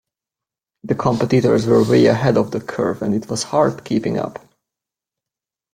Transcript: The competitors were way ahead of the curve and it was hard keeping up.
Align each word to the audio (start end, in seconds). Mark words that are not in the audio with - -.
The 0.83 0.95
competitors 0.95 1.67
were 1.67 1.83
way 1.87 2.07
ahead 2.07 2.35
of 2.35 2.49
the 2.49 2.59
curve 2.59 3.03
and 3.03 3.13
it 3.13 3.29
was 3.29 3.43
hard 3.43 3.83
keeping 3.85 4.17
up. 4.17 4.39